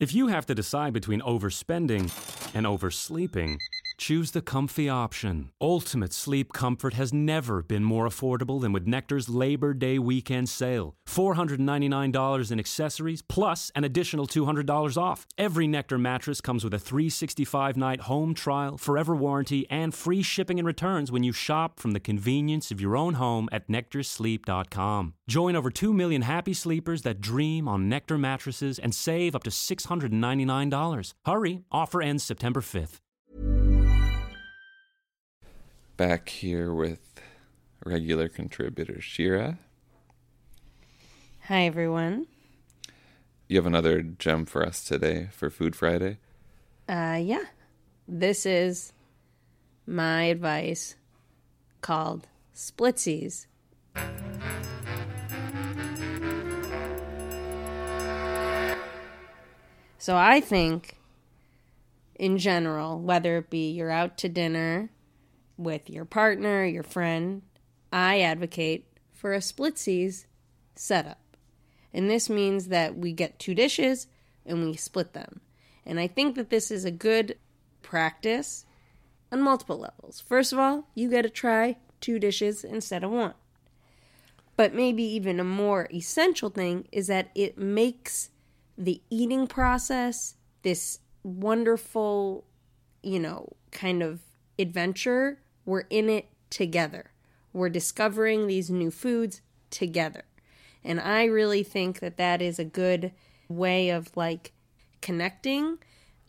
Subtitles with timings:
[0.00, 2.12] If you have to decide between overspending
[2.54, 3.58] and oversleeping,
[3.98, 5.50] choose the comfy option.
[5.60, 10.94] Ultimate sleep comfort has never been more affordable than with Nectar's Labor Day weekend sale.
[11.06, 15.26] $499 in accessories plus an additional $200 off.
[15.36, 20.58] Every Nectar mattress comes with a 365 night home trial, forever warranty, and free shipping
[20.58, 25.14] and returns when you shop from the convenience of your own home at nectarsleep.com.
[25.28, 29.50] Join over 2 million happy sleepers that dream on Nectar mattresses and save up to
[29.50, 31.14] $699.
[31.26, 33.00] Hurry, offer ends September 5th.
[35.98, 37.00] Back here with
[37.84, 39.58] regular contributor Shira.
[41.46, 42.28] Hi, everyone.
[43.48, 46.18] You have another gem for us today for Food Friday?
[46.88, 47.46] Uh, yeah.
[48.06, 48.92] This is
[49.88, 50.94] my advice
[51.80, 53.46] called Splitsies.
[59.98, 60.96] So I think,
[62.14, 64.90] in general, whether it be you're out to dinner
[65.58, 67.42] with your partner, your friend,
[67.92, 70.24] I advocate for a splitsies
[70.74, 71.18] setup.
[71.92, 74.06] And this means that we get two dishes
[74.46, 75.40] and we split them.
[75.84, 77.36] And I think that this is a good
[77.82, 78.64] practice
[79.32, 80.20] on multiple levels.
[80.20, 83.34] First of all, you get to try two dishes instead of one.
[84.56, 88.30] But maybe even a more essential thing is that it makes
[88.76, 92.44] the eating process this wonderful,
[93.02, 94.20] you know, kind of
[94.58, 95.40] adventure.
[95.68, 97.10] We're in it together.
[97.52, 100.22] We're discovering these new foods together.
[100.82, 103.12] And I really think that that is a good
[103.50, 104.52] way of like
[105.02, 105.76] connecting.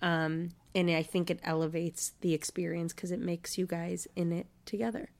[0.02, 4.48] Um, and I think it elevates the experience because it makes you guys in it
[4.66, 5.12] together.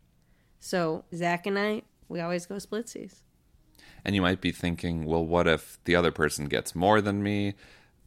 [0.60, 3.22] So Zak and I, we always go splitsies.
[4.04, 7.54] And you might be thinking, well, what if the other person gets more than me?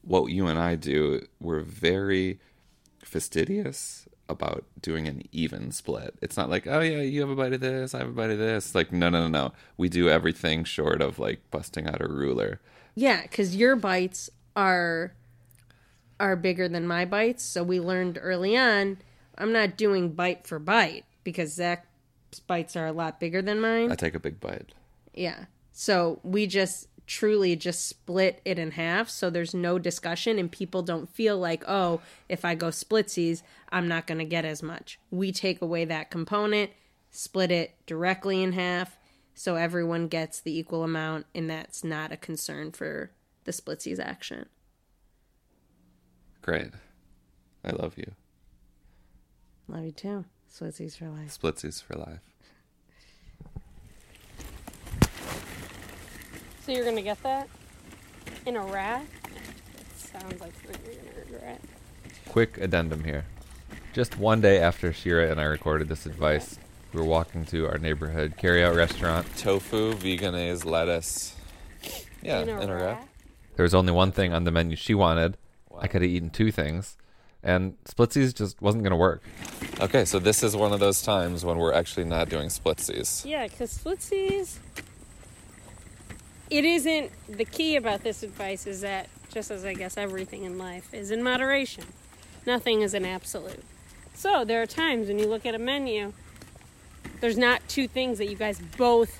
[0.03, 2.39] What you and I do, we're very
[3.03, 6.15] fastidious about doing an even split.
[6.23, 8.31] It's not like, oh yeah, you have a bite of this, I have a bite
[8.31, 8.75] of this.
[8.75, 9.53] Like, no, no, no, no.
[9.77, 12.61] We do everything short of like busting out a ruler.
[12.95, 15.15] Yeah, because your bites are
[16.21, 17.43] are bigger than my bites.
[17.43, 18.99] So we learned early on,
[19.37, 23.91] I'm not doing bite for bite because Zak's bites are a lot bigger than mine.
[23.91, 24.73] I take a big bite.
[25.15, 25.47] Yeah.
[25.73, 30.81] So we just truly just split it in half so there's no discussion and people
[30.81, 34.99] don't feel like, oh, if I go splitsies, I'm not going to get as much.
[35.11, 36.71] We take away that component,
[37.11, 38.99] split it directly in half
[39.35, 43.11] so everyone gets the equal amount and that's not a concern for
[43.45, 44.47] the splitsies action.
[46.41, 46.71] Great.
[47.63, 48.13] I love you.
[49.69, 50.25] Love you too.
[50.51, 51.39] Splitsies for life.
[51.39, 52.32] Splitsies for life.
[56.73, 57.51] So you're gonna get that
[58.47, 59.05] in a rack?
[59.27, 61.61] It sounds like something you're gonna regret.
[62.31, 63.27] Quick addendum here.
[63.93, 66.59] Just one day after Shira and I recorded this advice,
[66.95, 69.27] we were walking to our neighborhood carryout restaurant.
[69.37, 71.37] Tofu, Vegenaise, lettuce.
[72.23, 73.01] Yeah, in a, in a rack?
[73.01, 73.09] wrap.
[73.57, 75.37] There was only one thing on the menu she wanted.
[75.79, 76.97] I could have eaten two things,
[77.43, 79.23] and splitsies just wasn't going to work.
[79.79, 83.27] Okay, so this is one of those times when we're actually not doing splitsies.
[83.27, 84.57] Yeah, because splitsies.
[86.53, 90.59] It isn't the key about this advice is that just as I guess everything in
[90.59, 91.85] life is in moderation.
[92.45, 93.65] Nothing is an absolute.
[94.13, 96.13] So there are times when you look at a menu,
[97.23, 99.19] there's not two things that you guys both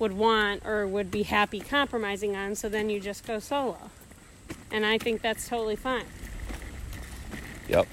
[0.00, 3.78] would want or would be happy compromising on, so then you just go solo.
[4.72, 6.06] And I think that's totally fine.
[7.68, 7.86] Yep.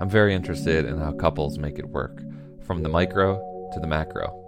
[0.00, 2.22] I'm very interested in how couples make it work,
[2.66, 4.41] from the micro to the macro.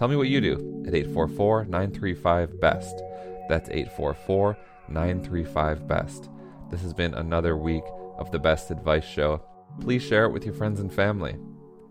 [0.00, 3.02] Tell me what you do at 844 935 BEST.
[3.50, 4.56] That's 844
[4.88, 6.30] 935 BEST.
[6.70, 7.82] This has been another week
[8.16, 9.42] of the Best Advice Show.
[9.78, 11.36] Please share it with your friends and family.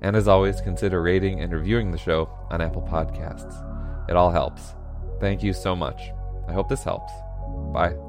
[0.02, 4.10] And as always, consider rating and reviewing the show on Apple Podcasts.
[4.10, 4.74] It all helps.
[5.20, 6.02] Thank you so much.
[6.48, 7.14] I hope this helps.
[7.72, 8.09] Bye.